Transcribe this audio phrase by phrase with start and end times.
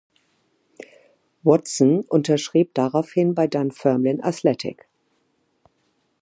[1.43, 4.87] Watson unterschrieb daraufhin bei Dunfermline Athletic.